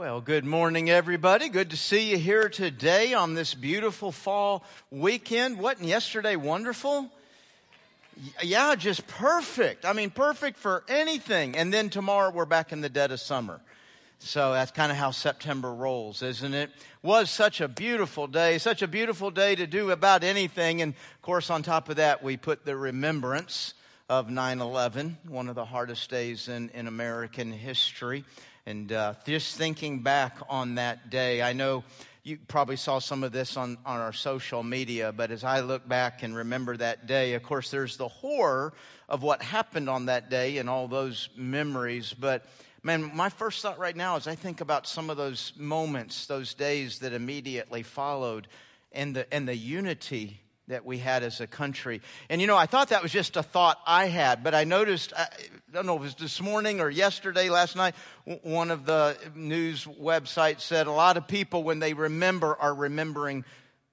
[0.00, 1.50] Well, good morning, everybody.
[1.50, 5.58] Good to see you here today on this beautiful fall weekend.
[5.58, 7.10] Wasn't yesterday wonderful?
[8.42, 9.84] Yeah, just perfect.
[9.84, 11.54] I mean, perfect for anything.
[11.54, 13.60] And then tomorrow we're back in the dead of summer.
[14.20, 16.70] So that's kind of how September rolls, isn't it?
[17.02, 20.80] Was such a beautiful day, such a beautiful day to do about anything.
[20.80, 23.74] And of course, on top of that, we put the remembrance
[24.08, 28.24] of 9 11, one of the hardest days in, in American history.
[28.70, 31.82] And uh, just thinking back on that day, I know
[32.22, 35.88] you probably saw some of this on, on our social media, but as I look
[35.88, 38.72] back and remember that day, of course, there's the horror
[39.08, 42.14] of what happened on that day and all those memories.
[42.14, 42.46] But
[42.84, 46.54] man, my first thought right now is I think about some of those moments, those
[46.54, 48.46] days that immediately followed,
[48.92, 50.40] and the, and the unity
[50.70, 52.00] that we had as a country.
[52.28, 55.12] And you know, I thought that was just a thought I had, but I noticed,
[55.16, 55.28] I
[55.72, 57.94] don't know if it was this morning or yesterday, last night,
[58.42, 63.44] one of the news websites said a lot of people, when they remember, are remembering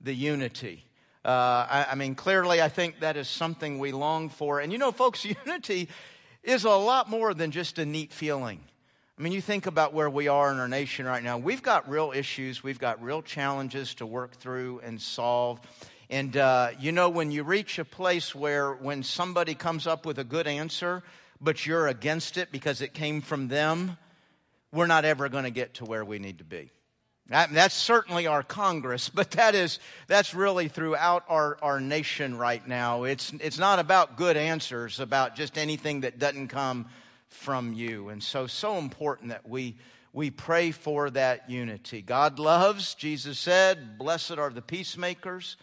[0.01, 0.85] the unity.
[1.25, 4.59] Uh, I, I mean, clearly, I think that is something we long for.
[4.59, 5.89] And you know, folks, unity
[6.43, 8.61] is a lot more than just a neat feeling.
[9.19, 11.39] I mean, you think about where we are in our nation right now.
[11.39, 15.59] We've got real issues, we've got real challenges to work through and solve.
[16.09, 20.19] And uh, you know, when you reach a place where when somebody comes up with
[20.19, 21.03] a good answer,
[21.41, 23.97] but you're against it because it came from them,
[24.71, 26.71] we're not ever going to get to where we need to be.
[27.29, 33.03] that's certainly our Congress, but that is, that's really throughout our, our nation right now.
[33.03, 36.87] It's, it's not about good answers, about just anything that doesn't come
[37.27, 38.07] from you.
[38.09, 39.75] And so, so important that we,
[40.13, 42.01] we pray for that unity.
[42.01, 45.57] God loves, Jesus said, blessed are the peacemakers.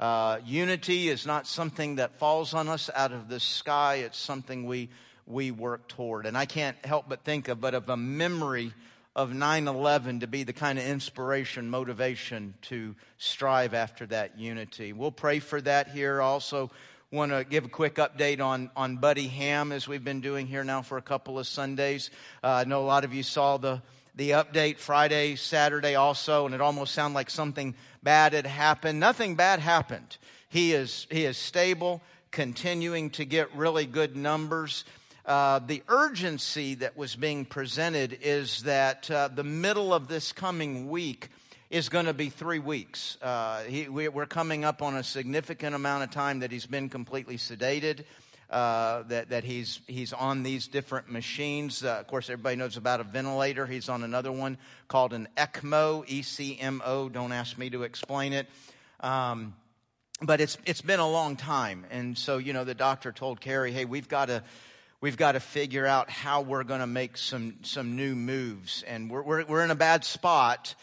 [0.00, 3.96] Uh, unity is not something that falls on us out of the sky.
[3.96, 4.88] It's something we,
[5.26, 6.24] we work toward.
[6.24, 8.72] And I can't help but think of, but of a memory
[9.14, 14.94] of 9-11 to be the kind of inspiration, motivation to strive after that unity.
[14.94, 16.22] We'll pray for that here.
[16.22, 16.70] Also
[17.12, 20.64] want to give a quick update on, on Buddy Ham as we've been doing here
[20.64, 22.08] now for a couple of Sundays.
[22.42, 23.82] Uh, I know a lot of you saw the,
[24.14, 29.00] the update Friday, Saturday also, and it almost sounded like something bad had happened.
[29.00, 30.16] Nothing bad happened.
[30.48, 34.84] He is, he is stable, continuing to get really good numbers.
[35.26, 40.88] Uh, the urgency that was being presented is that uh, the middle of this coming
[40.88, 41.28] week
[41.70, 43.16] is going to be three weeks.
[43.22, 46.88] Uh, he, we, are coming up on a significant amount of time that he's been
[46.88, 48.04] completely sedated.
[48.50, 51.84] Uh, that, that he's, he's on these different machines.
[51.84, 53.64] Uh, of course, everybody knows about a ventilator.
[53.64, 57.08] He's on another one called an ECMO, E C M O.
[57.08, 58.48] Don't ask me to explain it.
[58.98, 59.54] Um,
[60.20, 61.86] but it's, it's been a long time.
[61.92, 64.42] And so, you know, the doctor told Carrie, hey, we've got to,
[65.00, 68.82] we've got to figure out how we're going to make some, some new moves.
[68.82, 70.74] And we're, we're, we're in a bad spot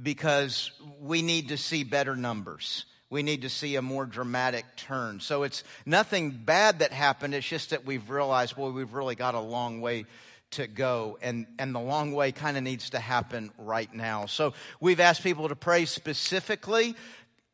[0.00, 0.70] because
[1.00, 5.20] we need to see better numbers we need to see a more dramatic turn.
[5.20, 7.34] So it's nothing bad that happened.
[7.34, 10.06] It's just that we've realized, boy, we've really got a long way
[10.52, 11.18] to go.
[11.22, 14.26] And, and the long way kind of needs to happen right now.
[14.26, 16.96] So we've asked people to pray specifically.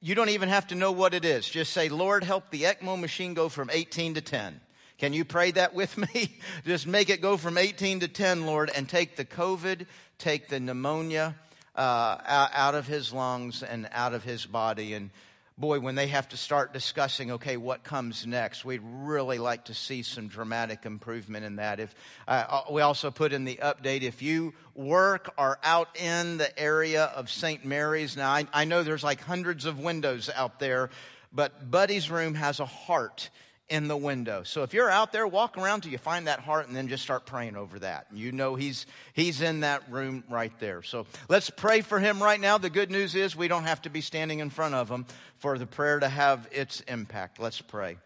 [0.00, 1.48] You don't even have to know what it is.
[1.48, 4.60] Just say, Lord, help the ECMO machine go from 18 to 10.
[4.98, 6.38] Can you pray that with me?
[6.64, 9.86] Just make it go from 18 to 10, Lord, and take the COVID,
[10.18, 11.34] take the pneumonia
[11.74, 14.94] uh, out of his lungs and out of his body.
[14.94, 15.10] And
[15.58, 19.74] boy, when they have to start discussing, okay, what comes next, we'd really like to
[19.74, 21.80] see some dramatic improvement in that.
[21.80, 21.94] If
[22.26, 26.58] uh, uh we also put in the update, if you work or out in the
[26.58, 27.64] area of St.
[27.64, 30.90] Mary's, now I, I know there's like hundreds of windows out there,
[31.32, 33.30] but Buddy's room has a heart
[33.72, 34.42] in the window.
[34.42, 37.02] So if you're out there, walk around till you find that heart and then just
[37.02, 38.06] start praying over that.
[38.12, 38.84] You know he's
[39.14, 40.82] he's in that room right there.
[40.82, 42.58] So let's pray for him right now.
[42.58, 45.06] The good news is we don't have to be standing in front of him
[45.38, 47.40] for the prayer to have its impact.
[47.40, 47.96] Let's pray.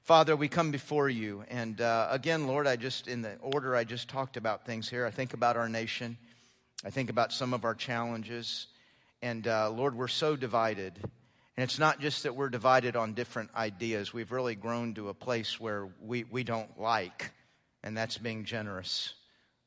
[0.00, 1.44] Father, we come before you.
[1.50, 5.04] And uh, again, Lord, I just, in the order I just talked about things here,
[5.04, 6.16] I think about our nation.
[6.86, 8.66] I think about some of our challenges.
[9.20, 10.98] And uh, Lord, we're so divided.
[11.56, 14.12] And it's not just that we're divided on different ideas.
[14.12, 17.30] We've really grown to a place where we, we don't like,
[17.82, 19.12] and that's being generous.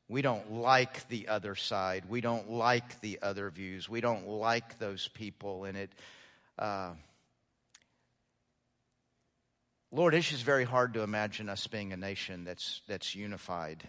[0.08, 2.04] We don't like the other side.
[2.08, 3.88] We don't like the other views.
[3.88, 5.64] We don't like those people.
[5.64, 5.90] And it,
[6.58, 6.92] uh,
[9.92, 13.84] Lord, it's just very hard to imagine us being a nation that's, that's unified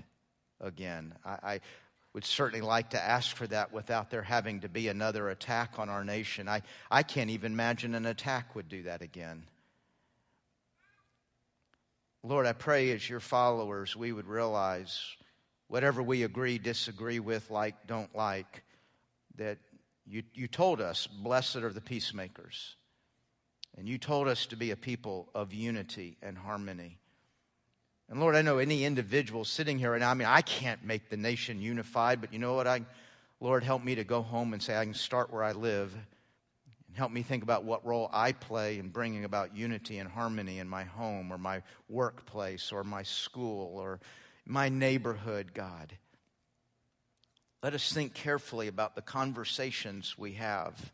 [0.62, 1.14] again.
[1.26, 1.60] I, I,
[2.18, 5.88] would certainly like to ask for that without there having to be another attack on
[5.88, 6.50] our nation.
[6.50, 9.44] I, I can't even imagine an attack would do that again.
[12.24, 15.00] Lord, I pray as your followers, we would realize
[15.68, 18.64] whatever we agree, disagree with, like, don't like,
[19.36, 19.60] that
[20.08, 22.78] you, you told us, blessed are the peacemakers.
[23.78, 26.98] And you told us to be a people of unity and harmony.
[28.10, 31.10] And Lord, I know any individual sitting here right now, I mean, I can't make
[31.10, 32.66] the nation unified, but you know what?
[32.66, 32.82] I,
[33.42, 35.94] Lord, help me to go home and say, I can start where I live.
[36.88, 40.60] And help me think about what role I play in bringing about unity and harmony
[40.60, 44.00] in my home or my workplace or my school or
[44.46, 45.92] my neighborhood, God.
[47.62, 50.94] Let us think carefully about the conversations we have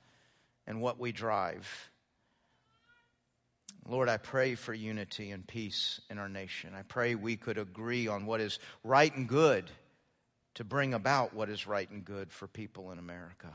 [0.65, 1.91] and what we drive.
[3.87, 6.73] Lord, I pray for unity and peace in our nation.
[6.73, 9.69] I pray we could agree on what is right and good
[10.55, 13.49] to bring about what is right and good for people in America.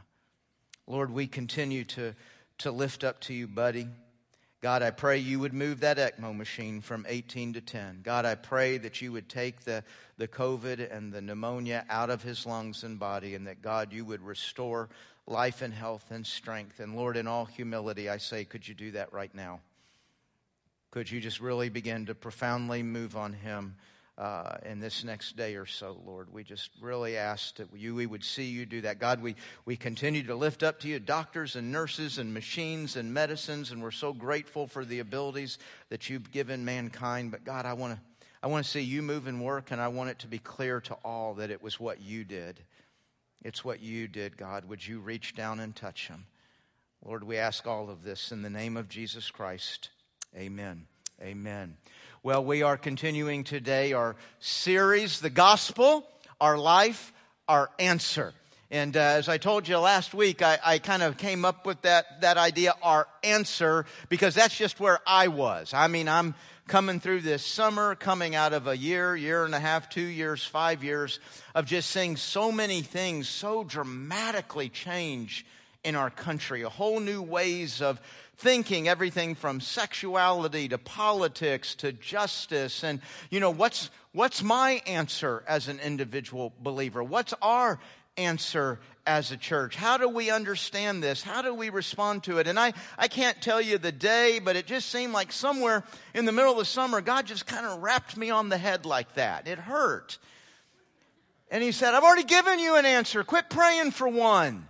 [0.87, 2.15] Lord, we continue to,
[2.59, 3.89] to lift up to you, buddy.
[4.61, 8.01] God, I pray you would move that ECMO machine from 18 to 10.
[8.03, 9.85] God, I pray that you would take the,
[10.17, 14.05] the COVID and the pneumonia out of his lungs and body, and that, God, you
[14.05, 14.89] would restore
[15.29, 16.81] life and health and strength.
[16.81, 19.61] And Lord, in all humility, I say, could you do that right now?
[20.99, 23.77] Could you just really begin to profoundly move on him
[24.19, 26.27] uh, in this next day or so, Lord?
[26.33, 28.99] We just really ask that you, we would see you do that.
[28.99, 33.15] God, we, we continue to lift up to you doctors and nurses and machines and
[33.15, 35.59] medicines, and we're so grateful for the abilities
[35.89, 37.31] that you've given mankind.
[37.31, 38.01] But God, I want to
[38.43, 40.81] I want to see you move and work, and I want it to be clear
[40.81, 42.59] to all that it was what you did.
[43.45, 44.65] It's what you did, God.
[44.65, 46.27] Would you reach down and touch him?
[47.05, 49.91] Lord, we ask all of this in the name of Jesus Christ.
[50.37, 50.87] Amen.
[51.23, 51.77] Amen.
[52.23, 56.07] Well, we are continuing today our series, The Gospel,
[56.39, 57.13] Our Life,
[57.49, 58.35] Our Answer.
[58.71, 61.81] And uh, as I told you last week, I, I, kind of came up with
[61.83, 65.73] that, that idea, our answer, because that's just where I was.
[65.73, 66.35] I mean, I'm
[66.67, 70.45] coming through this summer, coming out of a year, year and a half, two years,
[70.45, 71.21] five years
[71.55, 75.47] of just seeing so many things so dramatically change
[75.85, 77.99] in our country, a whole new ways of
[78.39, 82.85] thinking, everything from sexuality to politics to justice.
[82.85, 83.01] And,
[83.31, 87.03] you know, what's, what's my answer as an individual believer?
[87.03, 87.81] What's our
[88.17, 89.75] answer as a church?
[89.75, 91.21] How do we understand this?
[91.21, 92.47] How do we respond to it?
[92.47, 95.83] And I, I can't tell you the day, but it just seemed like somewhere
[96.15, 98.87] in the middle of the summer, God just kind of rapped me on the head
[98.87, 99.49] like that.
[99.49, 100.19] It hurt.
[101.51, 103.25] And He said, I've already given you an answer.
[103.25, 104.69] Quit praying for one.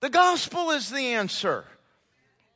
[0.00, 1.64] The gospel is the answer.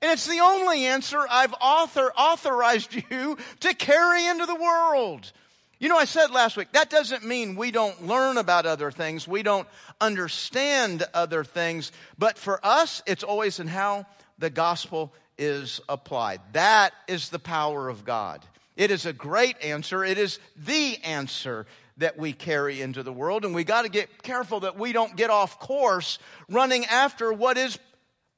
[0.04, 5.32] And it's the only answer I've author, authorized you to carry into the world.
[5.78, 9.26] You know, I said last week, that doesn't mean we don't learn about other things,
[9.26, 9.66] we don't
[10.02, 14.04] understand other things, but for us, it's always in how
[14.38, 16.42] the gospel is applied.
[16.52, 18.44] That is the power of God.
[18.76, 21.64] It is a great answer, it is the answer
[21.96, 25.16] that we carry into the world, and we got to get careful that we don't
[25.16, 26.18] get off course
[26.50, 27.78] running after what is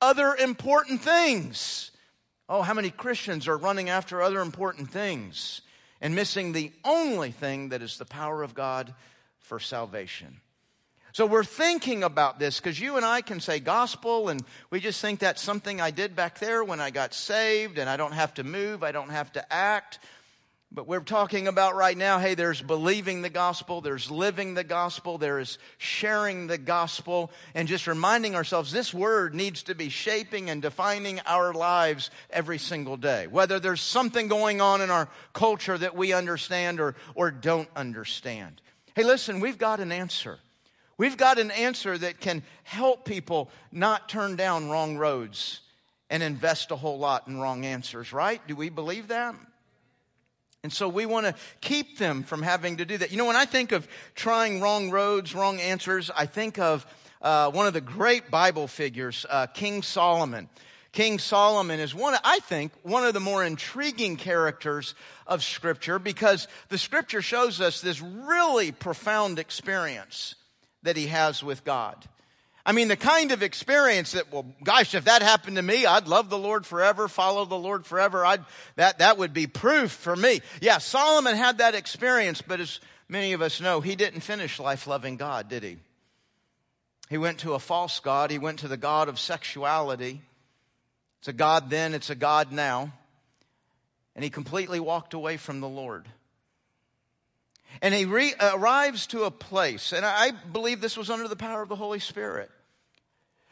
[0.07, 1.91] other important things.
[2.49, 5.63] Oh, how many Christians are running after other important things
[6.01, 8.95] and missing the only thing that is the power of God
[9.41, 10.41] for salvation?
[11.13, 15.01] So we're thinking about this because you and I can say gospel and we just
[15.01, 18.35] think that's something I did back there when I got saved and I don't have
[18.35, 19.99] to move, I don't have to act.
[20.77, 25.17] But we're talking about right now, hey, there's believing the gospel, there's living the gospel,
[25.17, 30.51] there is sharing the gospel, and just reminding ourselves this word needs to be shaping
[30.51, 33.27] and defining our lives every single day.
[33.27, 38.61] Whether there's something going on in our culture that we understand or, or don't understand.
[38.95, 40.39] Hey, listen, we've got an answer.
[40.99, 45.63] We've got an answer that can help people not turn down wrong roads
[46.11, 48.47] and invest a whole lot in wrong answers, right?
[48.47, 49.37] Do we believe that?
[50.67, 53.13] And so we want to keep them from having to do that.
[53.13, 56.85] You know, when I think of trying wrong roads, wrong answers, I think of
[57.23, 60.49] uh, one of the great Bible figures, uh, King Solomon.
[60.91, 66.49] King Solomon is one, I think, one of the more intriguing characters of Scripture because
[66.69, 70.35] the Scripture shows us this really profound experience
[70.83, 71.97] that he has with God.
[72.69, 76.09] I mean, the kind of experience that, well, gosh, if that happened to me, I'd
[76.09, 78.27] love the Lord forever, follow the Lord forever.
[78.27, 78.45] I'd,
[78.75, 80.41] that, that would be proof for me.
[80.61, 84.89] Yeah, Solomon had that experience, but as many of us know, he didn't finish life
[84.89, 85.77] loving God, did he?
[87.09, 88.33] He went to a false God.
[88.33, 90.21] He went to the God of sexuality.
[91.21, 92.93] It's a God then, it's a God now.
[94.17, 96.09] And he completely walked away from the Lord.
[97.81, 101.63] And he re- arrives to a place, and I believe this was under the power
[101.63, 102.51] of the Holy Spirit,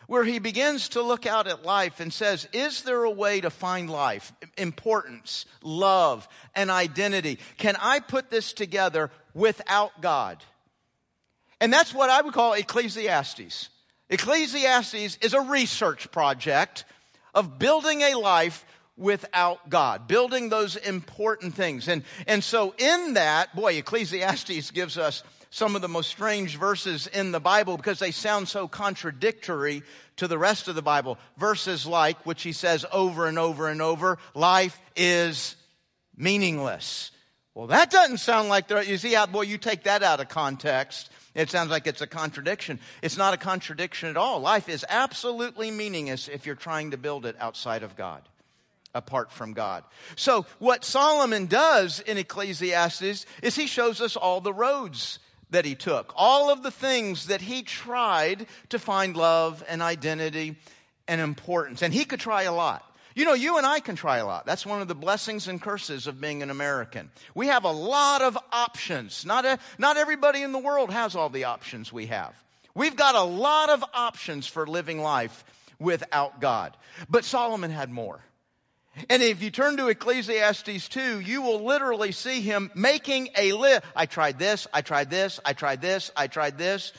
[0.07, 3.51] where he begins to look out at life and says, Is there a way to
[3.51, 7.39] find life, importance, love, and identity?
[7.59, 10.43] Can I put this together without God?
[11.61, 13.69] And that's what I would call Ecclesiastes.
[14.11, 16.85] Ecclesiastes is a research project
[17.35, 18.65] of building a life
[18.97, 21.89] without God, building those important things.
[21.89, 27.07] And, and so in that, boy, Ecclesiastes gives us some of the most strange verses
[27.07, 29.85] in the Bible because they sound so contradictory
[30.17, 31.17] to the rest of the Bible.
[31.37, 35.55] Verses like, which he says over and over and over, life is
[36.17, 37.13] meaningless.
[37.55, 40.29] Well, that doesn't sound like the, you see how, boy, you take that out of
[40.29, 41.09] context.
[41.37, 42.81] It sounds like it's a contradiction.
[43.01, 44.41] It's not a contradiction at all.
[44.41, 48.29] Life is absolutely meaningless if you're trying to build it outside of God,
[48.93, 49.85] apart from God.
[50.17, 55.21] So, what Solomon does in Ecclesiastes is he shows us all the roads
[55.55, 60.57] that he took, all of the things that he tried to find love and identity
[61.09, 61.83] and importance.
[61.83, 62.85] And he could try a lot.
[63.15, 64.45] You know, you and I can try a lot.
[64.45, 67.11] That's one of the blessings and curses of being an American.
[67.35, 69.25] We have a lot of options.
[69.25, 72.35] Not, a, not everybody in the world has all the options we have.
[72.75, 75.45] We've got a lot of options for living life
[75.79, 76.77] without God.
[77.09, 78.21] But Solomon had more.
[79.09, 83.83] And if you turn to Ecclesiastes 2, you will literally see him making a list.
[83.97, 86.93] I tried this, I tried this, I tried this, I tried this.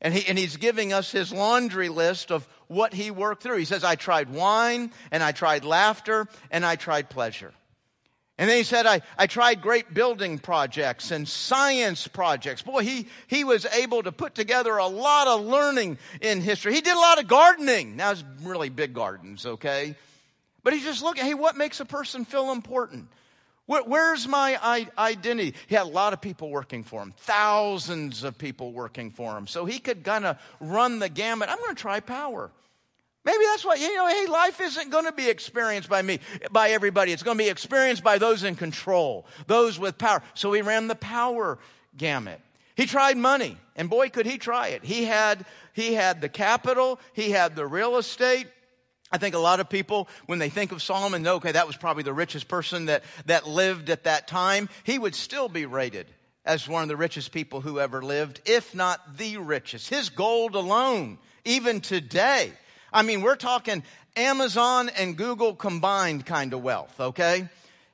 [0.00, 3.56] And, he, and he's giving us his laundry list of what he worked through.
[3.56, 7.52] He says, I tried wine, and I tried laughter, and I tried pleasure.
[8.38, 12.60] And then he said, I, I tried great building projects and science projects.
[12.60, 16.74] Boy, he, he was able to put together a lot of learning in history.
[16.74, 17.96] He did a lot of gardening.
[17.96, 19.96] Now, it's really big gardens, okay?
[20.66, 23.06] But he's just looking, hey, what makes a person feel important?
[23.66, 25.54] Where's my identity?
[25.68, 29.46] He had a lot of people working for him, thousands of people working for him.
[29.46, 31.50] So he could kind of run the gamut.
[31.50, 32.50] I'm going to try power.
[33.24, 36.18] Maybe that's why, you know, hey, life isn't going to be experienced by me,
[36.50, 37.12] by everybody.
[37.12, 40.20] It's going to be experienced by those in control, those with power.
[40.34, 41.60] So he ran the power
[41.96, 42.40] gamut.
[42.74, 44.84] He tried money, and boy, could he try it.
[44.84, 48.48] He had, he had the capital, he had the real estate,
[49.12, 51.76] I think a lot of people, when they think of Solomon, know, okay, that was
[51.76, 54.68] probably the richest person that, that lived at that time.
[54.82, 56.06] He would still be rated
[56.44, 59.88] as one of the richest people who ever lived, if not the richest.
[59.90, 62.52] His gold alone, even today.
[62.92, 63.84] I mean, we're talking
[64.16, 67.48] Amazon and Google combined kind of wealth, okay?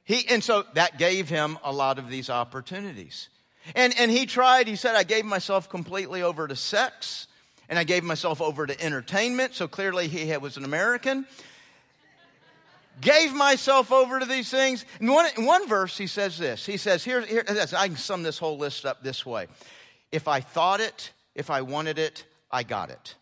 [0.04, 3.28] He, and so that gave him a lot of these opportunities.
[3.74, 7.26] And, and he tried, he said, I gave myself completely over to sex
[7.72, 9.54] and I gave myself over to entertainment.
[9.54, 11.26] So clearly he was an American.
[13.00, 14.84] Gave myself over to these things.
[15.00, 16.66] In one, in one verse, he says this.
[16.66, 19.46] He says, here, here, I can sum this whole list up this way.
[20.12, 23.14] If I thought it, if I wanted it, I got it.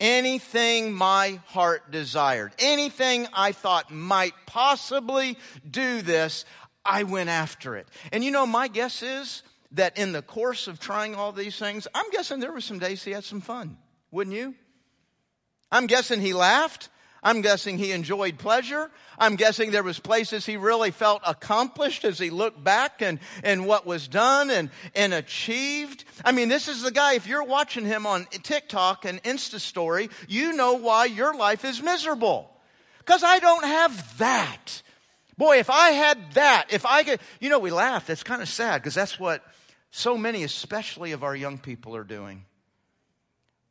[0.00, 5.38] Anything my heart desired, anything I thought might possibly
[5.70, 6.44] do this,
[6.84, 7.86] I went after it.
[8.10, 9.44] And you know, my guess is
[9.76, 13.02] that in the course of trying all these things, I'm guessing there were some days
[13.02, 13.78] he had some fun,
[14.10, 14.54] wouldn't you?
[15.70, 16.88] I'm guessing he laughed.
[17.22, 18.88] I'm guessing he enjoyed pleasure.
[19.18, 23.66] I'm guessing there was places he really felt accomplished as he looked back and, and
[23.66, 26.04] what was done and, and achieved.
[26.24, 30.08] I mean, this is the guy, if you're watching him on TikTok and Insta story,
[30.28, 32.48] you know why your life is miserable.
[32.98, 34.82] Because I don't have that.
[35.36, 38.06] Boy, if I had that, if I could, you know, we laugh.
[38.06, 39.42] That's kind of sad because that's what
[39.96, 42.44] so many, especially of our young people, are doing.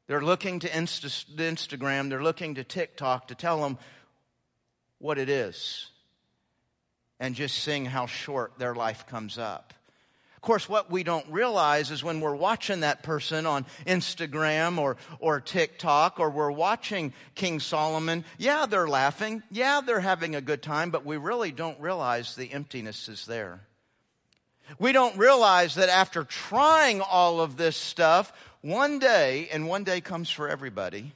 [0.07, 3.77] They're looking to Insta- Instagram, they're looking to TikTok to tell them
[4.97, 5.87] what it is
[7.19, 9.71] and just seeing how short their life comes up.
[10.35, 14.97] Of course, what we don't realize is when we're watching that person on Instagram or,
[15.19, 19.43] or TikTok or we're watching King Solomon, yeah, they're laughing.
[19.51, 23.61] Yeah, they're having a good time, but we really don't realize the emptiness is there.
[24.79, 30.01] We don't realize that after trying all of this stuff, one day, and one day
[30.01, 31.13] comes for everybody,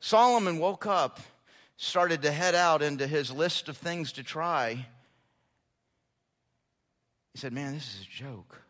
[0.00, 1.20] Solomon woke up,
[1.76, 4.86] started to head out into his list of things to try.
[7.32, 8.62] He said, Man, this is a joke.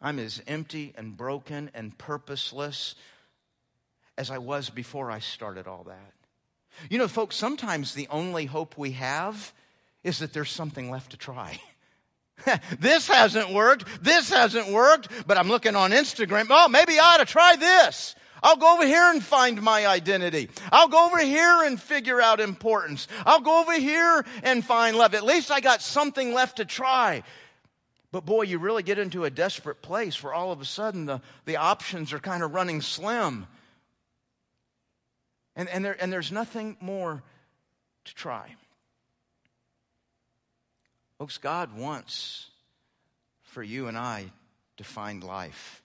[0.00, 2.94] I'm as empty and broken and purposeless
[4.16, 6.12] as I was before I started all that.
[6.88, 9.52] You know, folks, sometimes the only hope we have
[10.08, 11.60] is that there's something left to try.
[12.80, 13.84] this hasn't worked.
[14.02, 16.46] This hasn't worked, but I'm looking on Instagram.
[16.50, 18.16] Oh, maybe I ought to try this.
[18.42, 20.48] I'll go over here and find my identity.
[20.70, 23.08] I'll go over here and figure out importance.
[23.26, 25.14] I'll go over here and find love.
[25.14, 27.24] At least I got something left to try.
[28.12, 31.20] But boy, you really get into a desperate place where all of a sudden the,
[31.44, 33.46] the options are kind of running slim.
[35.56, 37.22] And, and, there, and there's nothing more
[38.04, 38.54] to try.
[41.18, 42.46] Folks, God wants
[43.42, 44.30] for you and I
[44.76, 45.82] to find life.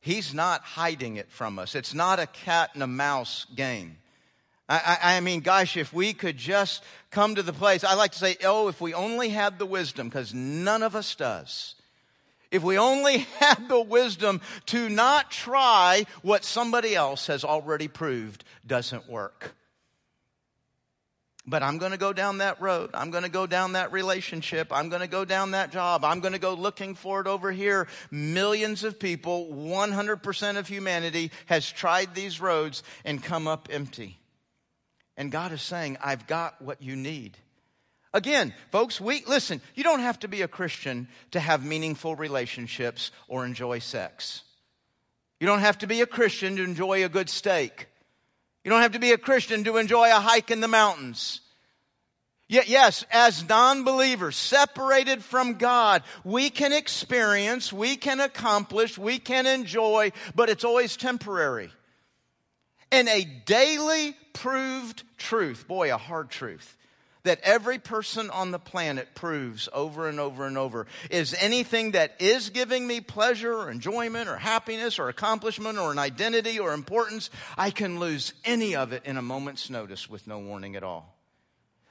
[0.00, 1.74] He's not hiding it from us.
[1.74, 3.96] It's not a cat and a mouse game.
[4.68, 8.12] I, I, I, mean, gosh, if we could just come to the place, I like
[8.12, 11.74] to say, oh, if we only had the wisdom, because none of us does.
[12.50, 18.44] If we only had the wisdom to not try what somebody else has already proved
[18.66, 19.54] doesn't work.
[21.46, 22.90] But I'm going to go down that road.
[22.94, 24.68] I'm going to go down that relationship.
[24.70, 26.02] I'm going to go down that job.
[26.04, 27.86] I'm going to go looking for it over here.
[28.10, 34.18] Millions of people, 100% of humanity has tried these roads and come up empty.
[35.18, 37.36] And God is saying, I've got what you need.
[38.14, 43.10] Again, folks, we, listen, you don't have to be a Christian to have meaningful relationships
[43.28, 44.44] or enjoy sex.
[45.40, 47.88] You don't have to be a Christian to enjoy a good steak.
[48.64, 51.42] You don't have to be a Christian to enjoy a hike in the mountains.
[52.48, 59.18] Yet, yes, as non believers, separated from God, we can experience, we can accomplish, we
[59.18, 61.70] can enjoy, but it's always temporary.
[62.90, 66.76] And a daily proved truth, boy, a hard truth,
[67.24, 72.14] that every person on the planet proves over and over and over is anything that
[72.20, 77.30] is giving me pleasure or enjoyment or happiness or accomplishment or an identity or importance,
[77.58, 81.18] I can lose any of it in a moment's notice with no warning at all.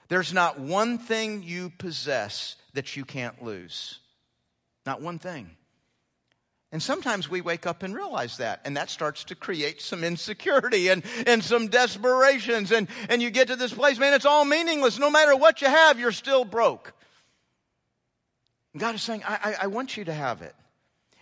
[0.08, 4.00] There's not one thing you possess that you can't lose.
[4.86, 5.50] Not one thing.
[6.74, 10.88] And sometimes we wake up and realize that, and that starts to create some insecurity
[10.88, 12.72] and, and some desperations.
[12.72, 14.98] And, and you get to this place, man, it's all meaningless.
[14.98, 16.92] No matter what you have, you're still broke.
[18.74, 20.56] And God is saying, I, I, I want you to have it.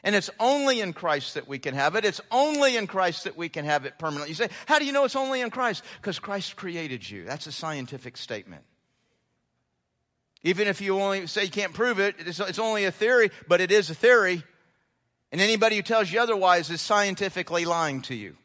[0.05, 2.05] And it's only in Christ that we can have it.
[2.05, 4.29] It's only in Christ that we can have it permanently.
[4.29, 5.83] You say, how do you know it's only in Christ?
[5.99, 7.25] Because Christ created you.
[7.25, 8.63] That's a scientific statement.
[10.43, 13.59] Even if you only say you can't prove it, it's, it's only a theory, but
[13.59, 14.43] it is a theory.
[15.31, 18.35] And anybody who tells you otherwise is scientifically lying to you.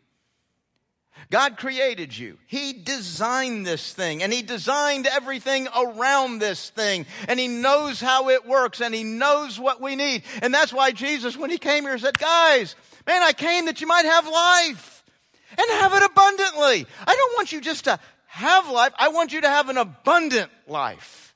[1.31, 2.38] God created you.
[2.47, 8.28] He designed this thing and He designed everything around this thing and He knows how
[8.28, 10.23] it works and He knows what we need.
[10.43, 13.87] And that's why Jesus, when He came here, said, guys, man, I came that you
[13.87, 15.04] might have life
[15.50, 16.87] and have it abundantly.
[17.06, 18.93] I don't want you just to have life.
[18.99, 21.34] I want you to have an abundant life.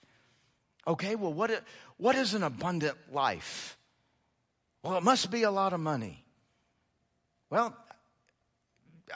[0.87, 1.64] Okay, well, what,
[1.96, 3.77] what is an abundant life?
[4.83, 6.25] Well, it must be a lot of money.
[7.51, 7.77] Well,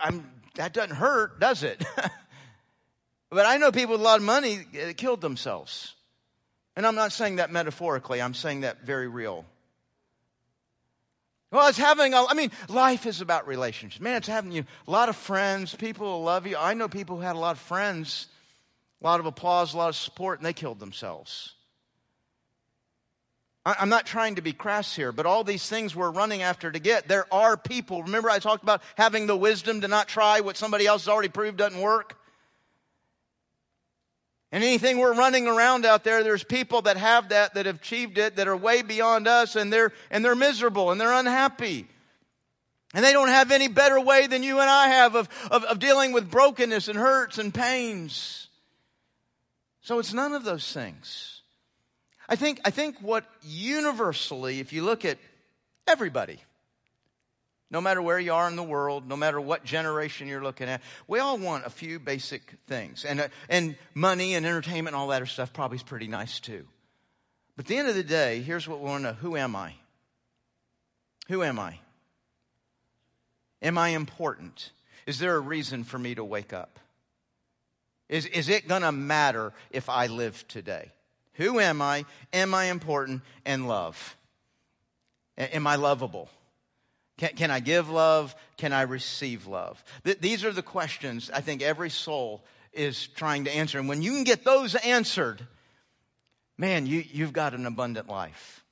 [0.03, 1.83] I'm, that doesn't hurt, does it?
[3.31, 5.95] but I know people with a lot of money eh, that killed themselves.
[6.77, 9.45] And I'm not saying that metaphorically, I'm saying that very real.
[11.51, 14.03] Well, it's having, a, I mean, life is about relationships.
[14.03, 16.57] Man, it's having you a lot of friends, people who love you.
[16.57, 18.27] I know people who had a lot of friends,
[19.01, 21.55] a lot of applause, a lot of support, and they killed themselves.
[23.67, 26.79] I'm not trying to be crass here, but all these things we're running after to
[26.79, 28.03] get, there are people.
[28.03, 31.31] Remember, I talked about having the wisdom to not try what somebody else has already
[31.31, 32.19] proved doesn't work?
[34.53, 38.19] And anything we're running around out there, there's people that have that, that have achieved
[38.19, 41.89] it, that are way beyond us, and they're, and they're miserable and they're unhappy.
[42.93, 45.79] And they don't have any better way than you and I have of, of, of
[45.81, 48.49] dealing with brokenness and hurts and pains.
[49.81, 51.41] So it's none of those things.
[52.29, 55.19] I think, I think what universally, if you look at
[55.87, 56.39] everybody,
[57.71, 60.81] no matter where you are in the world, no matter what generation you're looking at,
[61.09, 63.05] we all want a few basic things.
[63.05, 66.41] And, uh, and money and entertainment and all that other stuff probably is pretty nice
[66.41, 66.67] too.
[67.57, 69.57] But at the end of the day, here's what we want to know Who am
[69.57, 69.75] I?
[71.29, 71.81] Who am I?
[73.63, 74.71] Am I important?
[75.07, 76.79] Is there a reason for me to wake up?
[78.09, 80.93] Is, is it going to matter if I live today?
[81.35, 82.05] Who am I?
[82.33, 83.23] Am I important?
[83.45, 84.17] And love.
[85.37, 86.29] Am I lovable?
[87.19, 88.35] Can, can I give love?
[88.57, 89.83] Can I receive love?
[90.05, 93.79] Th- these are the questions I think every soul is trying to answer.
[93.79, 95.47] And when you can get those answered,
[96.59, 98.65] man, you, you've got an abundant life.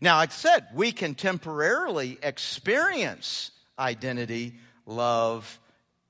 [0.00, 5.60] Now, I said, we can temporarily experience identity, love,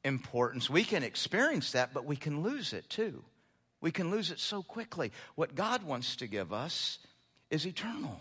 [0.05, 0.71] importance.
[0.71, 3.23] We can experience that, but we can lose it too.
[3.81, 5.13] We can lose it so quickly.
[5.35, 6.99] What God wants to give us
[7.51, 8.21] is eternal.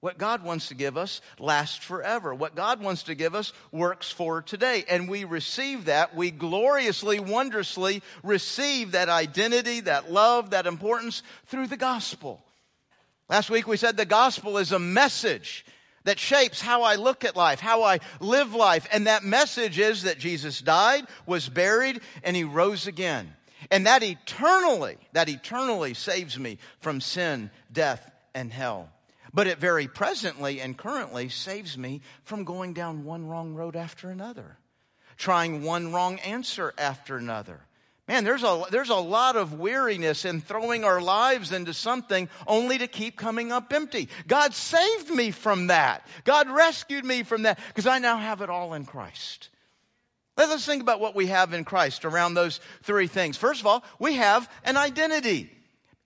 [0.00, 2.34] What God wants to give us lasts forever.
[2.34, 4.84] What God wants to give us works for today.
[4.88, 6.14] And we receive that.
[6.14, 12.42] We gloriously, wondrously receive that identity, that love, that importance through the gospel.
[13.28, 15.64] Last week we said the gospel is a message
[16.04, 18.86] that shapes how I look at life, how I live life.
[18.92, 23.35] And that message is that Jesus died, was buried, and he rose again.
[23.70, 28.90] And that eternally, that eternally saves me from sin, death, and hell.
[29.36, 34.08] but it very presently and currently saves me from going down one wrong road after
[34.10, 34.56] another,
[35.18, 37.60] trying one wrong answer after another.
[38.08, 42.78] Man, there's a, there's a lot of weariness in throwing our lives into something only
[42.78, 44.08] to keep coming up empty.
[44.26, 46.06] God saved me from that.
[46.24, 49.50] God rescued me from that because I now have it all in Christ.
[50.36, 53.36] Let's think about what we have in Christ around those three things.
[53.36, 55.50] First of all, we have an identity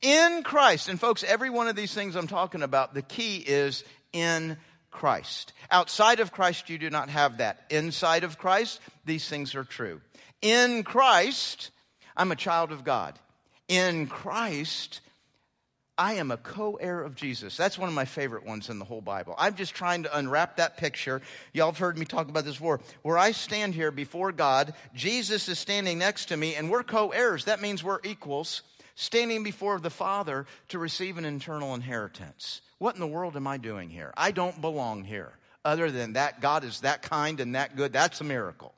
[0.01, 0.89] in Christ.
[0.89, 4.57] And folks, every one of these things I'm talking about, the key is in
[4.91, 5.53] Christ.
[5.71, 7.65] Outside of Christ, you do not have that.
[7.71, 10.01] Inside of Christ, these things are true.
[10.43, 11.71] In Christ,
[12.17, 13.19] I'm a child of God.
[13.69, 15.01] In Christ,
[16.01, 17.59] I am a co heir of Jesus.
[17.59, 19.35] That's one of my favorite ones in the whole Bible.
[19.37, 21.21] I'm just trying to unwrap that picture.
[21.53, 22.81] Y'all have heard me talk about this before.
[23.03, 27.11] Where I stand here before God, Jesus is standing next to me, and we're co
[27.11, 27.45] heirs.
[27.45, 28.63] That means we're equals
[28.95, 32.63] standing before the Father to receive an eternal inheritance.
[32.79, 34.15] What in the world am I doing here?
[34.17, 35.33] I don't belong here.
[35.67, 37.93] Other than that, God is that kind and that good.
[37.93, 38.73] That's a miracle.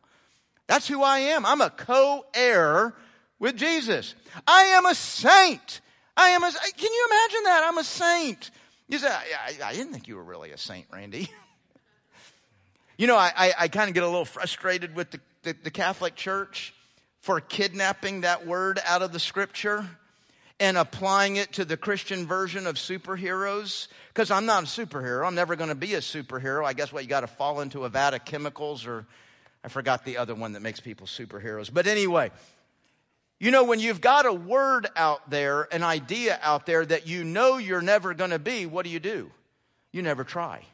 [0.67, 1.47] That's who I am.
[1.47, 2.95] I'm a co heir
[3.39, 4.17] with Jesus.
[4.45, 5.81] I am a saint.
[6.17, 7.65] I am a, can you imagine that?
[7.67, 8.51] I'm a saint.
[8.89, 11.31] You say, I, I didn't think you were really a saint, Randy.
[12.99, 15.71] you know, I, I, I kind of get a little frustrated with the, the, the
[15.71, 16.75] Catholic Church
[17.21, 19.87] for kidnapping that word out of the scripture
[20.61, 23.89] and applying it to the Christian version of superheroes.
[24.09, 25.27] Because I'm not a superhero.
[25.27, 26.65] I'm never going to be a superhero.
[26.65, 29.07] I guess what you got to fall into a vat of chemicals, or
[29.65, 31.73] I forgot the other one that makes people superheroes.
[31.73, 32.31] But anyway,
[33.43, 37.25] you know, when you've got a word out there, an idea out there that you
[37.25, 39.33] know you're never going to be, what do you do?
[39.91, 40.65] You never try.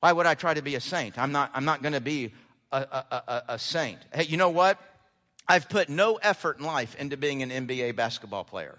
[0.00, 1.16] Why would I try to be a saint?
[1.16, 2.32] I'm not, I'm not going to be
[2.72, 4.00] a, a, a, a saint.
[4.12, 4.76] Hey, you know what?
[5.46, 8.76] I've put no effort in life into being an NBA basketball player.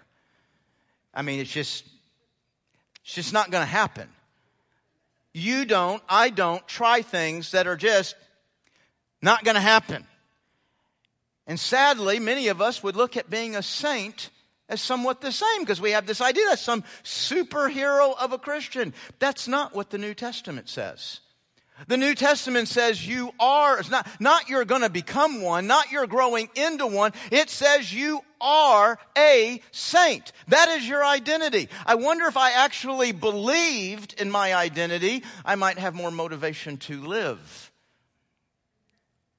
[1.14, 1.86] I mean, it's just,
[3.02, 4.10] it's just not going to happen.
[5.32, 8.14] You don't, I don't try things that are just
[9.22, 10.06] not going to happen.
[11.50, 14.30] And sadly, many of us would look at being a saint
[14.68, 18.94] as somewhat the same because we have this idea that some superhero of a Christian.
[19.18, 21.18] That's not what the New Testament says.
[21.88, 25.90] The New Testament says you are, it's not, not you're going to become one, not
[25.90, 27.10] you're growing into one.
[27.32, 30.30] It says you are a saint.
[30.46, 31.68] That is your identity.
[31.84, 37.02] I wonder if I actually believed in my identity, I might have more motivation to
[37.02, 37.72] live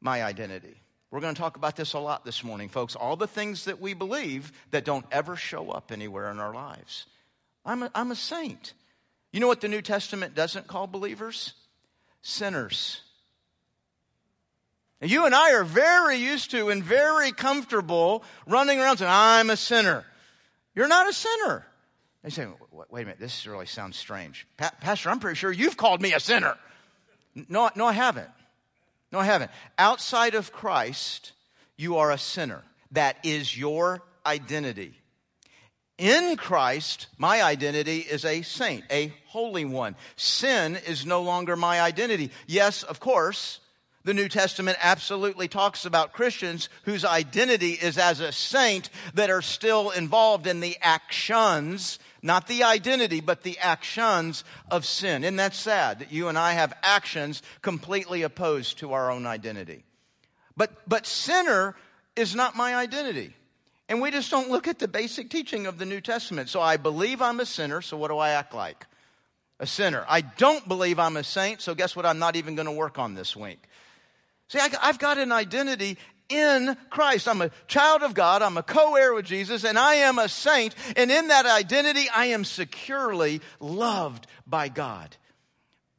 [0.02, 0.81] my identity.
[1.12, 2.96] We're going to talk about this a lot this morning, folks.
[2.96, 7.06] All the things that we believe that don't ever show up anywhere in our lives.
[7.66, 8.74] I'm a, I'm a saint.
[9.32, 11.54] You know what the New Testament doesn't call believers?
[12.22, 13.02] sinners.
[15.02, 19.58] you and I are very used to and very comfortable running around saying, I'm a
[19.58, 20.06] sinner.
[20.76, 21.66] You're not a sinner.
[22.24, 24.48] They say, wait a minute, this really sounds strange.
[24.58, 26.56] Pa- Pastor, I'm pretty sure you've called me a sinner.
[27.50, 28.30] No, no, I haven't.
[29.12, 29.52] No, I haven't.
[29.78, 31.34] Outside of Christ,
[31.78, 32.64] you are a sinner.
[32.92, 34.94] That is your identity.
[35.98, 39.96] In Christ, my identity is a saint, a holy one.
[40.16, 42.32] Sin is no longer my identity.
[42.48, 43.60] Yes, of course,
[44.04, 49.44] the New Testament absolutely talks about Christians whose identity is as a saint that are
[49.44, 55.24] still involved in the actions, not the identity, but the actions of sin.
[55.24, 59.84] Isn't that sad that you and I have actions completely opposed to our own identity?
[60.56, 61.76] But, but sinner
[62.16, 63.36] is not my identity.
[63.90, 66.50] And we just don't look at the basic teaching of the New Testament.
[66.50, 68.86] So I believe I'm a sinner, so what do I act like?
[69.60, 70.06] A sinner.
[70.08, 72.06] I don't believe I'm a saint, so guess what?
[72.06, 73.62] I'm not even going to work on this week.
[74.48, 75.98] See, I, have got an identity
[76.30, 77.28] in Christ.
[77.28, 78.42] I'm a child of God.
[78.42, 80.76] I'm a co-heir with Jesus and I am a saint.
[80.96, 85.16] And in that identity, I am securely loved by God.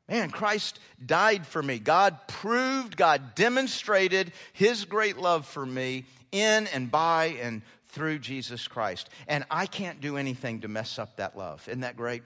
[0.09, 1.79] Man, Christ died for me.
[1.79, 8.67] God proved, God demonstrated his great love for me in and by and through Jesus
[8.69, 9.09] Christ.
[9.29, 11.67] And I can't do anything to mess up that love.
[11.69, 12.23] Isn't that great?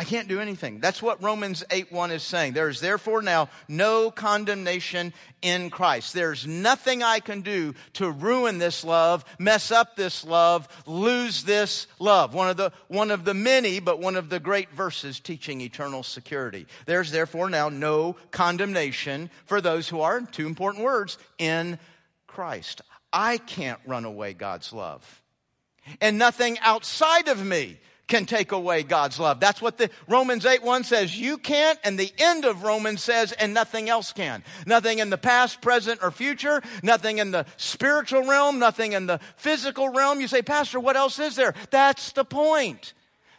[0.00, 0.78] I can't do anything.
[0.78, 2.52] That's what Romans 8 1 is saying.
[2.52, 6.14] There is therefore now no condemnation in Christ.
[6.14, 11.88] There's nothing I can do to ruin this love, mess up this love, lose this
[11.98, 12.32] love.
[12.32, 16.04] One of the, one of the many, but one of the great verses teaching eternal
[16.04, 16.68] security.
[16.86, 21.76] There's therefore now no condemnation for those who are, two important words, in
[22.28, 22.82] Christ.
[23.12, 25.22] I can't run away God's love.
[26.00, 29.38] And nothing outside of me can take away God's love.
[29.38, 31.16] That's what the Romans 8 1 says.
[31.16, 34.42] You can't, and the end of Romans says, and nothing else can.
[34.66, 39.20] Nothing in the past, present, or future, nothing in the spiritual realm, nothing in the
[39.36, 40.20] physical realm.
[40.20, 41.54] You say, Pastor, what else is there?
[41.70, 42.94] That's the point.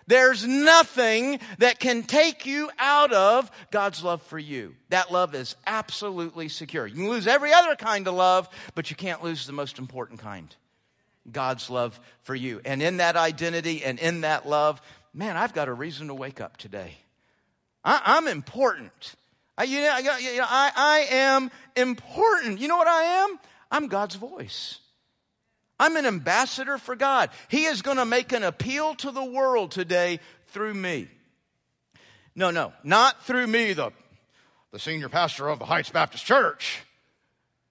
[0.08, 4.75] There's nothing that can take you out of God's love for you.
[4.89, 6.88] That love is absolutely secure.
[6.88, 10.19] You can lose every other kind of love, but you can't lose the most important
[10.19, 10.55] kind
[11.32, 12.62] God's love for you.
[12.65, 14.82] And in that identity and in that love,
[15.13, 16.95] man, I've got a reason to wake up today.
[17.84, 19.15] I, am important.
[19.58, 22.60] I, you know, I, I am important.
[22.60, 23.39] You know what I am?
[23.71, 24.79] I'm God's voice.
[25.79, 27.29] I'm an ambassador for God.
[27.47, 31.08] He is going to make an appeal to the world today through me.
[32.36, 33.91] No, no, not through me, the,
[34.71, 36.82] the senior pastor of the Heights Baptist Church.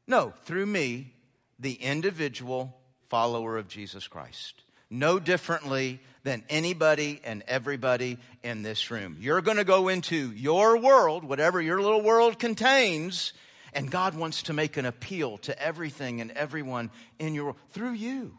[0.06, 1.12] No, through me,
[1.58, 2.77] the individual
[3.08, 4.54] follower of Jesus Christ.
[4.90, 9.16] No differently than anybody and everybody in this room.
[9.20, 13.32] You're going to go into your world, whatever your little world contains,
[13.72, 18.36] and God wants to make an appeal to everything and everyone in your through you.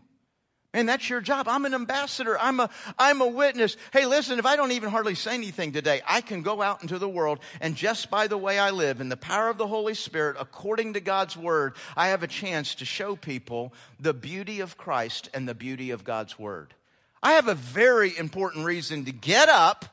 [0.72, 1.48] And that's your job.
[1.48, 2.38] I'm an ambassador.
[2.40, 3.76] I'm a, I'm a witness.
[3.92, 7.00] Hey, listen, if I don't even hardly say anything today, I can go out into
[7.00, 9.96] the world and just by the way I live in the power of the Holy
[9.96, 14.78] Spirit, according to God's word, I have a chance to show people the beauty of
[14.78, 16.76] Christ and the beauty of God's word.
[17.24, 19.86] I have a very important reason to get up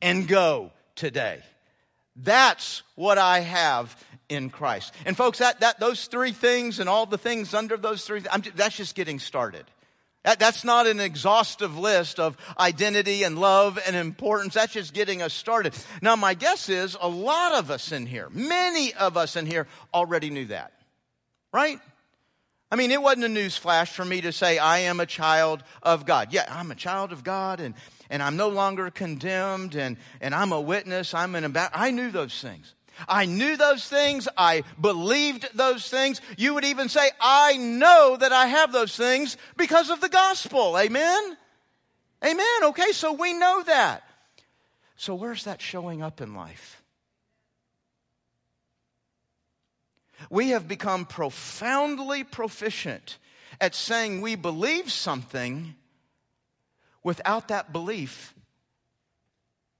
[0.00, 1.40] and go today.
[2.14, 3.96] That's what I have
[4.28, 4.94] in Christ.
[5.04, 8.56] And folks, that, that, those three things and all the things under those three, just,
[8.56, 9.64] that's just getting started.
[10.26, 14.54] That, that's not an exhaustive list of identity and love and importance.
[14.54, 15.72] That's just getting us started.
[16.02, 19.68] Now, my guess is a lot of us in here, many of us in here
[19.94, 20.72] already knew that.
[21.52, 21.78] Right?
[22.72, 25.62] I mean, it wasn't a news flash for me to say, I am a child
[25.80, 26.32] of God.
[26.32, 27.76] Yeah, I'm a child of God and,
[28.10, 31.14] and I'm no longer condemned and, and I'm a witness.
[31.14, 31.76] I'm an ambassador.
[31.78, 32.74] I knew those things.
[33.08, 34.28] I knew those things.
[34.36, 36.20] I believed those things.
[36.36, 40.78] You would even say, I know that I have those things because of the gospel.
[40.78, 41.36] Amen?
[42.24, 42.64] Amen.
[42.64, 44.02] Okay, so we know that.
[44.96, 46.82] So where's that showing up in life?
[50.30, 53.18] We have become profoundly proficient
[53.60, 55.74] at saying we believe something
[57.02, 58.34] without that belief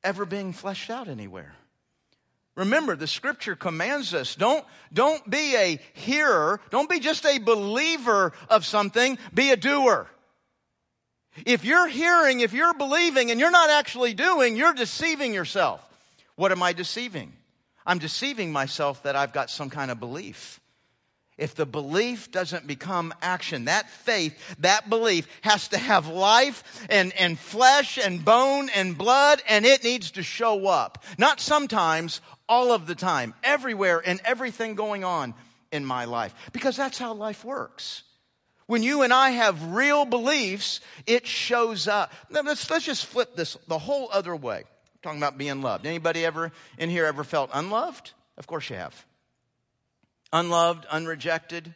[0.05, 1.57] ever being fleshed out anywhere.
[2.57, 8.33] Remember, the scripture commands us don't, don't be a hearer, don't be just a believer
[8.49, 10.09] of something, be a doer.
[11.45, 15.83] If you're hearing, if you're believing, and you're not actually doing, you're deceiving yourself.
[16.35, 17.35] What am I deceiving?
[17.85, 20.59] I'm deceiving myself that I've got some kind of belief.
[21.37, 27.13] If the belief doesn't become action, that faith, that belief has to have life and,
[27.13, 31.05] and flesh and bone and blood, and it needs to show up.
[31.19, 35.35] Not sometimes, all of the time, everywhere, and everything going on
[35.73, 36.35] in my life.
[36.53, 38.03] Because that's how life works.
[38.67, 42.13] When you and I have real beliefs, it shows up.
[42.31, 44.59] Now let's, let's just flip this the whole other way.
[44.59, 45.87] I'm talking about being loved.
[45.87, 48.13] Anybody ever in here ever felt unloved?
[48.37, 49.07] Of course you have.
[50.33, 51.73] Unloved, unrejected,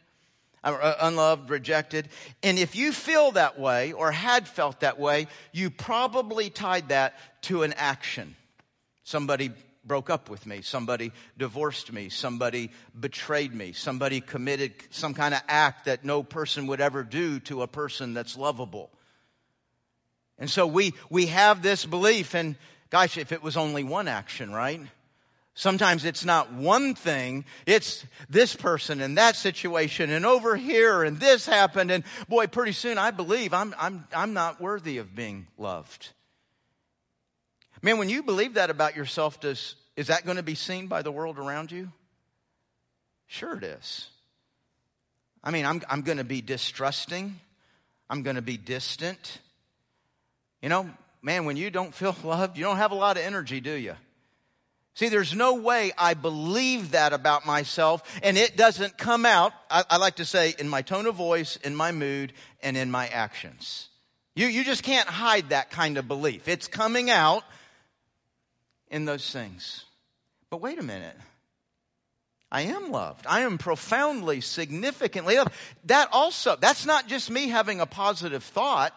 [0.63, 2.09] uh, unloved, rejected.
[2.43, 7.17] And if you feel that way or had felt that way, you probably tied that
[7.43, 8.35] to an action.
[9.03, 9.51] Somebody
[9.83, 15.41] broke up with me, somebody divorced me, somebody betrayed me, somebody committed some kind of
[15.47, 18.91] act that no person would ever do to a person that's lovable.
[20.37, 22.55] And so we, we have this belief, and
[22.89, 24.81] gosh, if it was only one action, right?
[25.53, 31.19] Sometimes it's not one thing, it's this person and that situation and over here and
[31.19, 35.47] this happened and boy, pretty soon I believe I'm, I'm, I'm not worthy of being
[35.57, 36.09] loved.
[37.81, 41.01] Man, when you believe that about yourself, does, is that going to be seen by
[41.01, 41.91] the world around you?
[43.27, 44.07] Sure, it is.
[45.43, 47.39] I mean, I'm, I'm going to be distrusting.
[48.09, 49.39] I'm going to be distant.
[50.61, 50.89] You know,
[51.21, 53.95] man, when you don't feel loved, you don't have a lot of energy, do you?
[54.93, 59.85] See, there's no way I believe that about myself and it doesn't come out, I,
[59.89, 63.07] I, like to say, in my tone of voice, in my mood, and in my
[63.07, 63.87] actions.
[64.35, 66.49] You, you just can't hide that kind of belief.
[66.49, 67.43] It's coming out
[68.91, 69.85] in those things.
[70.51, 71.15] But wait a minute.
[72.51, 73.25] I am loved.
[73.25, 75.53] I am profoundly, significantly loved.
[75.85, 78.93] That also, that's not just me having a positive thought.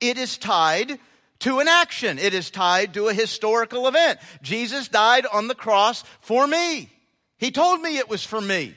[0.00, 0.98] It is tied
[1.40, 2.18] to an action.
[2.18, 4.18] It is tied to a historical event.
[4.42, 6.90] Jesus died on the cross for me.
[7.36, 8.74] He told me it was for me.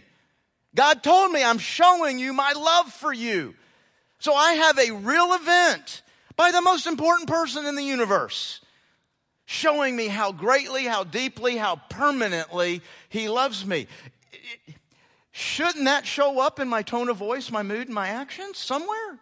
[0.76, 3.56] God told me I'm showing you my love for you.
[4.20, 6.04] So I have a real event
[6.36, 8.62] by the most important person in the universe
[9.52, 13.88] showing me how greatly, how deeply, how permanently He loves me.
[15.32, 19.20] Shouldn't that show up in my tone of voice, my mood, and my actions somewhere?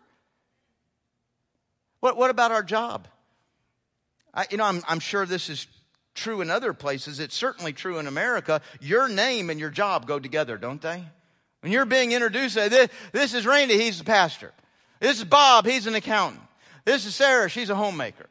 [2.00, 3.08] What, what about our job?
[4.34, 5.68] I, you know, I'm, I'm sure this is
[6.14, 7.20] true in other places.
[7.20, 8.62] It's certainly true in America.
[8.80, 11.04] Your name and your job go together, don't they?
[11.62, 14.54] When you're being introduced, this, this is Randy, he's the pastor.
[15.00, 16.44] This is Bob, he's an accountant.
[16.86, 18.28] This is Sarah, she's a homemaker.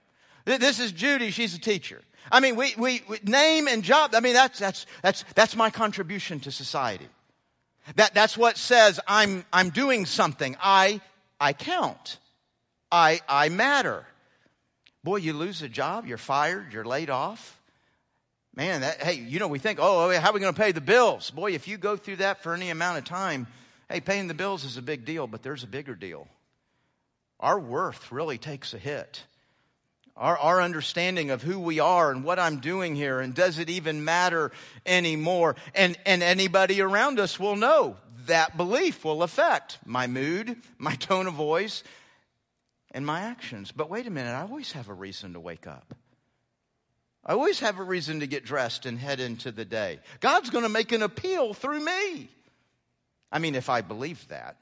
[0.57, 2.01] This is Judy, she's a teacher.
[2.33, 4.15] I mean, we, we, we, name and job.
[4.15, 7.07] I mean, that's, that's, that's, that's my contribution to society.
[7.97, 10.57] That, that's what says I'm, I'm doing something.
[10.63, 11.01] I,
[11.41, 12.19] I count.
[12.91, 14.07] I, I matter.
[15.05, 17.61] Boy, you lose a job, you're fired, you're laid off.
[18.55, 20.73] Man, that, hey, you know, we think, oh, oh how are we going to pay
[20.73, 21.31] the bills?
[21.31, 23.47] Boy, if you go through that for any amount of time,
[23.89, 26.27] hey, paying the bills is a big deal, but there's a bigger deal.
[27.39, 29.23] Our worth really takes a hit
[30.19, 33.71] our, our understanding of who we are and what I'm doing here, and does it
[33.71, 34.51] even matter
[34.85, 35.57] anymore?
[35.75, 41.27] And, and anybody around us will know that belief will affect my mood, my tone
[41.27, 41.85] of voice,
[42.91, 43.73] and my actions.
[43.73, 45.95] But wait a minute, I always have a reason to wake up.
[47.25, 50.01] I always have a reason to get dressed and head into the day.
[50.21, 52.29] God's going to make an appeal through me.
[53.31, 54.57] I mean, if I believe that.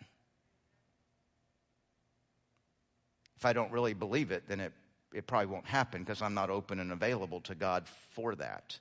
[3.37, 4.73] If I don't really believe it, then it
[5.17, 8.79] it probably won't happen because I'm not open and available to God for that.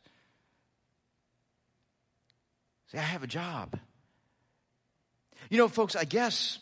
[2.91, 3.79] See, I have a job.
[5.49, 6.59] You know, folks, I guess,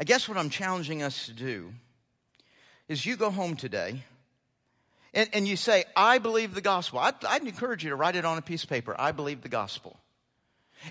[0.00, 1.72] I guess what I'm challenging us to do
[2.88, 4.02] is you go home today
[5.12, 7.00] and, and you say, I believe the gospel.
[7.00, 8.96] I'd, I'd encourage you to write it on a piece of paper.
[8.98, 9.98] I believe the gospel.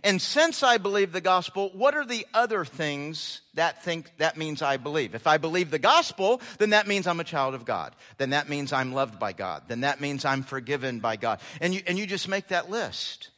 [0.04, 4.62] And since I believe the gospel, what are the other things that think that means
[4.62, 5.14] I believe?
[5.14, 7.96] If I believe the gospel, then that means I'm a child of God.
[8.18, 9.64] Then that means I'm loved by God.
[9.68, 11.40] Then that means I'm forgiven by God.
[11.62, 13.30] And you, and you just make that list.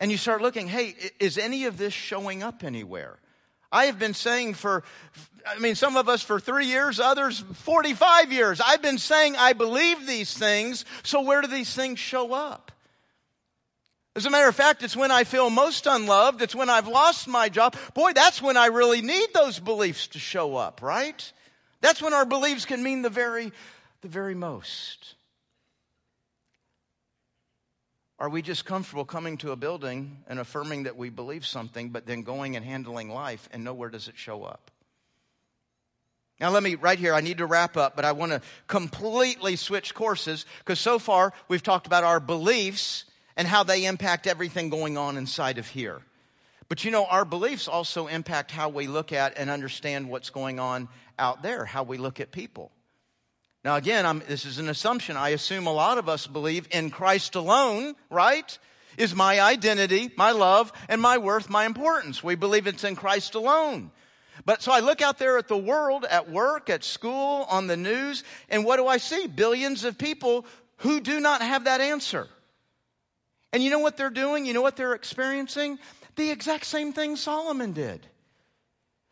[0.00, 3.18] And you start looking, hey, is any of this showing up anywhere?
[3.70, 4.82] I have been saying for,
[5.46, 8.60] I mean, some of us for three years, others 45 years.
[8.60, 12.72] I've been saying I believe these things, so where do these things show up?
[14.14, 16.42] As a matter of fact, it's when I feel most unloved.
[16.42, 17.76] It's when I've lost my job.
[17.94, 21.32] Boy, that's when I really need those beliefs to show up, right?
[21.80, 23.52] That's when our beliefs can mean the very,
[24.02, 25.14] the very most.
[28.18, 32.06] Are we just comfortable coming to a building and affirming that we believe something, but
[32.06, 34.70] then going and handling life and nowhere does it show up?
[36.38, 39.56] Now, let me, right here, I need to wrap up, but I want to completely
[39.56, 44.70] switch courses because so far we've talked about our beliefs and how they impact everything
[44.70, 46.02] going on inside of here.
[46.68, 50.58] But you know, our beliefs also impact how we look at and understand what's going
[50.58, 52.72] on out there, how we look at people.
[53.64, 55.16] Now, again, I'm, this is an assumption.
[55.16, 58.58] I assume a lot of us believe in Christ alone, right?
[58.96, 62.24] Is my identity, my love, and my worth, my importance.
[62.24, 63.90] We believe it's in Christ alone.
[64.44, 67.76] But so I look out there at the world, at work, at school, on the
[67.76, 69.26] news, and what do I see?
[69.26, 70.46] Billions of people
[70.78, 72.28] who do not have that answer.
[73.52, 74.46] And you know what they're doing?
[74.46, 75.78] You know what they're experiencing?
[76.16, 78.06] The exact same thing Solomon did.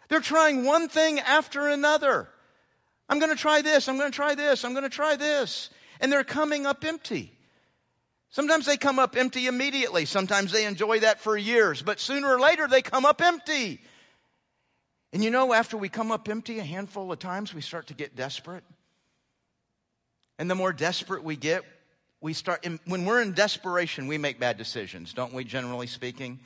[0.09, 2.29] They're trying one thing after another.
[3.09, 5.71] I'm going to try this, I'm going to try this, I'm going to try this.
[6.01, 7.33] And they're coming up empty.
[8.31, 10.05] Sometimes they come up empty immediately.
[10.05, 11.83] Sometimes they enjoy that for years.
[11.83, 13.81] But sooner or later, they come up empty.
[15.13, 17.95] And you know, after we come up empty a handful of times, we start to
[17.95, 18.63] get desperate.
[20.39, 21.65] And the more desperate we get,
[22.21, 26.41] we start, when we're in desperation, we make bad decisions, don't we, generally speaking?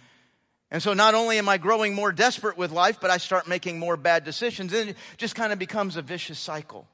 [0.71, 3.79] And so not only am I growing more desperate with life, but I start making
[3.79, 4.73] more bad decisions.
[4.73, 6.87] And it just kind of becomes a vicious cycle.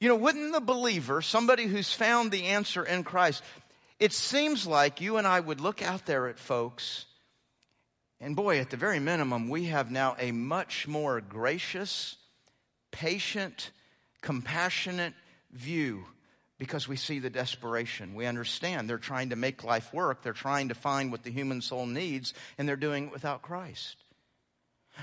[0.00, 3.42] You know, wouldn't the believer, somebody who's found the answer in Christ,
[3.98, 7.06] it seems like you and I would look out there at folks,
[8.20, 12.16] and boy, at the very minimum, we have now a much more gracious,
[12.90, 13.70] patient,
[14.20, 15.14] compassionate
[15.52, 16.06] view
[16.64, 18.14] because we see the desperation.
[18.14, 21.60] We understand they're trying to make life work, they're trying to find what the human
[21.60, 23.96] soul needs, and they're doing it without Christ.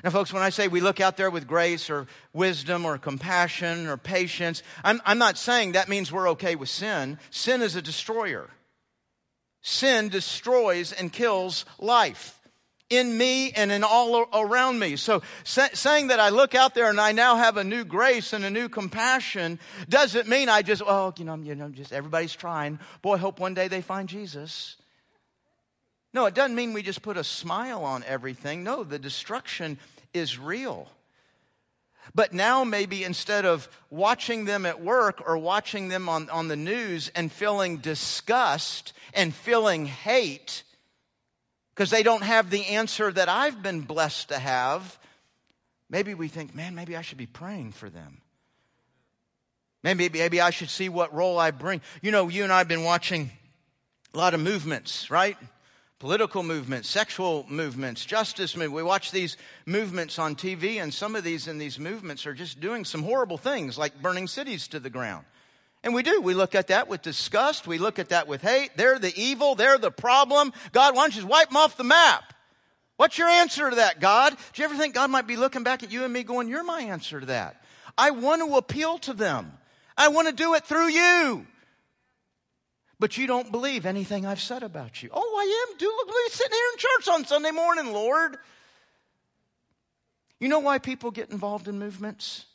[0.04, 3.88] Now, folks, when I say we look out there with grace or wisdom or compassion
[3.88, 7.19] or patience, I'm, I'm not saying that means we're okay with sin.
[7.29, 8.50] Sin is a destroyer.
[9.62, 12.40] Sin destroys and kills life
[12.92, 14.98] in me and in all around me.
[14.98, 18.46] So saying that I look out there and I now have a new grace and
[18.46, 22.79] a new compassion doesn't mean I just, oh, you know, you know, just everybody's trying.
[23.02, 24.75] Boy, hope one day they find Jesus.
[26.13, 28.63] No, it doesn't mean we just put a smile on everything.
[28.63, 29.79] No, the destruction
[30.13, 30.89] is real.
[32.13, 36.58] But now, maybe instead of watching them at work or watching them on, on the
[36.58, 40.63] news and feeling disgust and feeling hate,
[41.76, 45.00] because they don't have the answer that I've been blessed to have,
[45.90, 48.22] maybe we think, man, maybe I should be praying for them.
[49.84, 51.82] Maybe, maybe I should see what role I bring.
[52.02, 53.32] You know, you and I have been watching
[54.13, 55.38] a lot of movements, right?
[55.98, 58.76] Political movements, sexual movements, justice movements.
[58.76, 62.60] We watch these movements on TV, and some of these in these movements are just
[62.60, 65.26] doing some horrible things, like burning cities to the ground.
[65.84, 66.21] And we do.
[66.21, 67.65] We look at that with disgust.
[67.65, 68.71] We look at that with hate.
[68.75, 69.56] They're the evil.
[69.56, 70.54] They're the problem.
[70.71, 72.34] God, why don't you just wipe them off the map?
[72.98, 74.36] What's your answer to that, God?
[74.54, 76.63] Do you ever think God might be looking back at you and me going, You're
[76.63, 77.63] my answer to that?
[77.98, 79.54] I want to appeal to them.
[79.98, 81.48] I want to do it through you.
[83.00, 85.10] But you don't believe anything I've said about you.
[85.12, 85.77] Oh, I am.
[85.79, 88.38] Do look me sitting here in church on Sunday morning, Lord.
[90.40, 92.46] You know why people get involved in movements?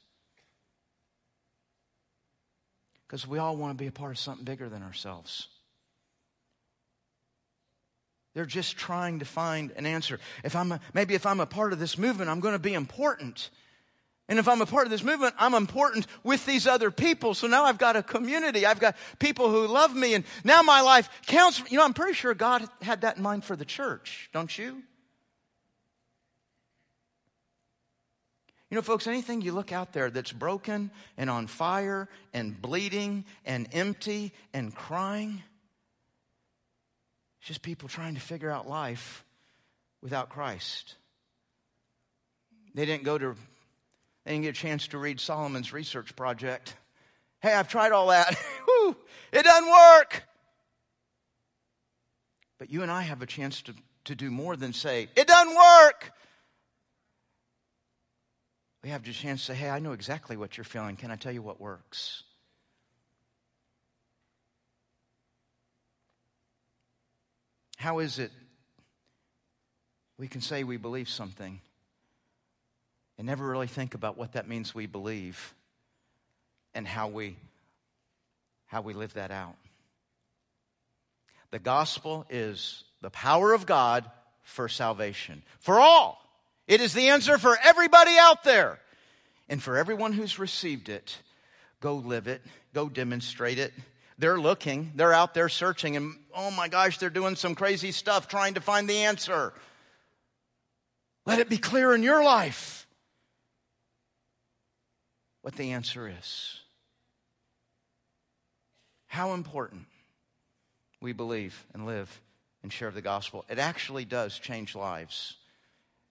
[3.07, 5.49] Because we all want to be a part of something bigger than ourselves.
[8.35, 10.21] They're just trying to find an answer.
[10.45, 12.75] If I'm a, maybe if I'm a part of this movement, I'm going to be
[12.75, 13.49] important.
[14.29, 17.33] And if I'm a part of this movement, I'm important with these other people.
[17.33, 18.67] So now I've got a community.
[18.67, 20.15] I've got people who love me.
[20.15, 21.63] And now my life counts.
[21.71, 24.83] You know, I'm pretty sure God had that in mind for the church, don't you?
[28.77, 33.25] You know, folks, anything you look out there that's broken and on fire and bleeding
[33.47, 35.43] and empty and crying,
[37.39, 39.25] it's just people trying to figure out life
[40.03, 40.97] without Christ.
[42.75, 43.35] They didn't go to,
[44.27, 46.77] they didn't get a chance to read Solomon's research project.
[47.41, 48.37] Hey, I've tried all that.
[49.33, 50.23] it doesn't work.
[52.59, 53.75] But you and I have a chance to,
[54.05, 56.13] to do more than say, it doesn't work.
[58.87, 60.95] We have the chance to say, hey, I know exactly what you're feeling.
[60.95, 62.23] Can I tell you what works?
[67.79, 68.31] How is it
[70.19, 71.61] we can say we believe something
[73.19, 75.53] and never really think about what that means we believe
[76.73, 77.37] and how we
[78.67, 79.57] how we live that out?
[81.51, 84.09] The gospel is the power of God
[84.45, 86.23] for salvation for all.
[86.67, 88.79] It is the answer for everybody out there.
[89.49, 91.17] And for everyone who's received it,
[91.81, 92.43] go live it,
[92.75, 93.73] go demonstrate it,
[94.19, 98.29] they're looking, they're out there searching, and oh my gosh, they're doing some crazy stuff
[98.29, 99.53] trying to find the answer.
[101.27, 102.87] Let it be clear in your life
[105.43, 106.61] what the answer is.
[109.07, 109.87] How important
[111.01, 112.21] we believe and live
[112.63, 113.45] and share the gospel.
[113.49, 115.37] It actually does change lives,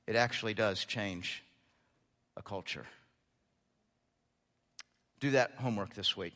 [0.07, 1.43] it actually does change
[2.37, 2.85] a culture.
[5.19, 6.33] Do that homework this week.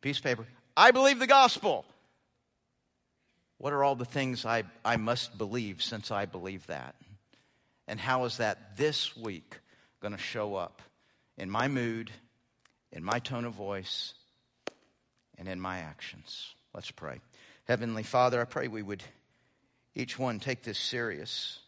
[0.00, 0.46] Piece of paper.
[0.76, 1.84] I believe the gospel.
[3.58, 6.94] What are all the things I, I must believe since I believe that?
[7.88, 9.60] And how is that this week
[10.00, 10.82] going to show up
[11.38, 12.10] in my mood,
[12.92, 14.12] in my tone of voice,
[15.38, 16.54] and in my actions?
[16.74, 17.20] Let's pray.
[17.64, 19.02] Heavenly Father, I pray we would
[19.94, 21.60] each one take this serious.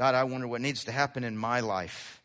[0.00, 2.22] God, I wonder what needs to happen in my life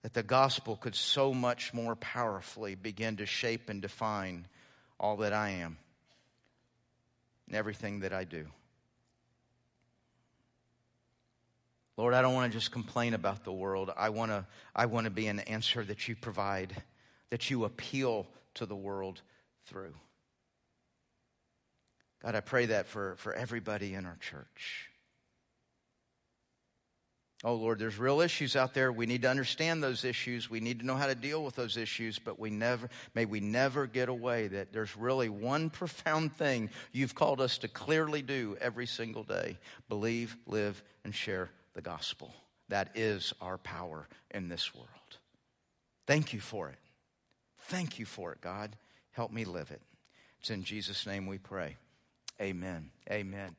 [0.00, 4.46] that the gospel could so much more powerfully begin to shape and define
[4.98, 5.76] all that I am
[7.46, 8.46] and everything that I do.
[11.98, 13.92] Lord, I don't want to just complain about the world.
[13.98, 16.74] I want to, I want to be an answer that you provide,
[17.28, 19.20] that you appeal to the world
[19.66, 19.92] through.
[22.22, 24.87] God, I pray that for, for everybody in our church.
[27.44, 28.90] Oh Lord, there's real issues out there.
[28.90, 30.50] We need to understand those issues.
[30.50, 33.38] We need to know how to deal with those issues, but we never may we
[33.38, 38.56] never get away that there's really one profound thing you've called us to clearly do
[38.60, 39.56] every single day.
[39.88, 42.34] Believe, live and share the gospel.
[42.70, 44.88] That is our power in this world.
[46.08, 46.78] Thank you for it.
[47.68, 48.74] Thank you for it, God.
[49.12, 49.82] Help me live it.
[50.40, 51.76] It's in Jesus' name we pray.
[52.40, 52.90] Amen.
[53.10, 53.54] Amen.